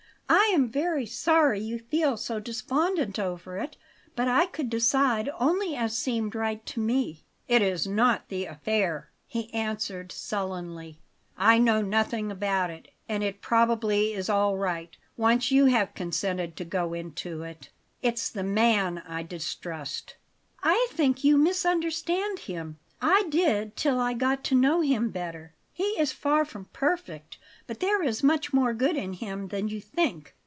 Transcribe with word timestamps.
"I 0.33 0.53
am 0.53 0.69
very 0.69 1.05
sorry 1.05 1.59
you 1.59 1.77
feel 1.77 2.15
so 2.15 2.39
despondent 2.39 3.19
over 3.19 3.57
it; 3.57 3.75
but 4.15 4.29
I 4.29 4.45
could 4.45 4.69
decide 4.69 5.29
only 5.37 5.75
as 5.75 5.97
seemed 5.97 6.35
right 6.35 6.65
to 6.67 6.79
me." 6.79 7.25
"It 7.49 7.61
is 7.61 7.85
not 7.85 8.29
the 8.29 8.45
affair," 8.45 9.11
he 9.27 9.53
answered, 9.53 10.13
sullenly; 10.13 11.01
"I 11.37 11.57
know 11.57 11.81
nothing 11.81 12.31
about 12.31 12.69
it, 12.69 12.93
and 13.09 13.23
it 13.25 13.41
probably 13.41 14.13
is 14.13 14.29
all 14.29 14.55
right, 14.57 14.95
once 15.17 15.51
you 15.51 15.65
have 15.65 15.93
consented 15.93 16.55
to 16.57 16.65
go 16.65 16.93
into 16.93 17.43
it. 17.43 17.69
It's 18.01 18.29
the 18.29 18.43
MAN 18.43 18.99
I 18.99 19.23
distrust." 19.23 20.15
"I 20.63 20.87
think 20.91 21.25
you 21.25 21.37
misunderstand 21.37 22.39
him; 22.39 22.77
I 23.01 23.23
did 23.29 23.75
till 23.75 23.99
I 23.99 24.13
got 24.13 24.45
to 24.45 24.55
know 24.55 24.79
him 24.79 25.09
better. 25.09 25.55
He 25.73 25.97
is 25.99 26.11
far 26.11 26.45
from 26.45 26.65
perfect, 26.65 27.39
but 27.65 27.79
there 27.79 28.03
is 28.03 28.21
much 28.21 28.51
more 28.53 28.73
good 28.73 28.97
in 28.97 29.13
him 29.13 29.47
than 29.47 29.69
you 29.69 29.79
think." 29.81 30.35